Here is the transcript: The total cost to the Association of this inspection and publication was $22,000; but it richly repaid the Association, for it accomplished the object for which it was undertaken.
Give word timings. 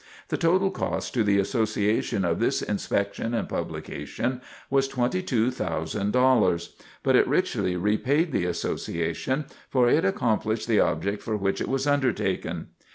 The 0.29 0.37
total 0.37 0.71
cost 0.71 1.13
to 1.13 1.23
the 1.23 1.37
Association 1.37 2.25
of 2.25 2.39
this 2.39 2.63
inspection 2.63 3.35
and 3.35 3.47
publication 3.47 4.41
was 4.67 4.89
$22,000; 4.89 6.69
but 7.03 7.15
it 7.15 7.27
richly 7.27 7.75
repaid 7.75 8.31
the 8.31 8.45
Association, 8.47 9.45
for 9.69 9.87
it 9.87 10.03
accomplished 10.03 10.67
the 10.67 10.79
object 10.79 11.21
for 11.21 11.37
which 11.37 11.61
it 11.61 11.69
was 11.69 11.85
undertaken. 11.85 12.69